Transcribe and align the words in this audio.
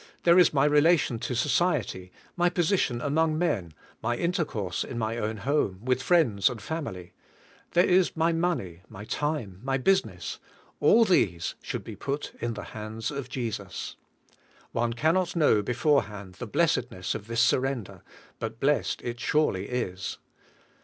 There 0.23 0.39
is 0.39 0.51
my 0.51 0.65
relation 0.65 1.19
to 1.19 1.35
society, 1.35 2.11
my 2.35 2.49
position 2.49 3.01
among 3.01 3.37
men, 3.37 3.71
my 4.01 4.17
intercourse 4.17 4.83
in 4.83 4.97
my 4.97 5.17
own 5.19 5.37
home, 5.37 5.85
with 5.85 6.01
friends 6.01 6.49
and 6.49 6.59
family; 6.59 7.13
there 7.73 7.85
is 7.85 8.17
my 8.17 8.31
money, 8.33 8.81
my 8.89 9.05
time, 9.05 9.59
my 9.61 9.77
business; 9.77 10.39
all 10.79 11.05
these 11.05 11.53
should 11.61 11.83
be 11.83 11.95
put 11.95 12.33
in 12.41 12.55
the 12.55 12.63
hands 12.73 13.11
of 13.11 13.29
Jesus. 13.29 13.95
One 14.71 14.93
cannot 14.93 15.35
know 15.35 15.61
beforehand 15.61 16.33
the 16.39 16.47
blessedness 16.47 17.13
of 17.13 17.27
this 17.27 17.41
surrender, 17.41 18.01
but 18.39 18.59
blessed 18.59 19.03
it 19.03 19.19
surely 19.19 19.69
is. 19.69 20.17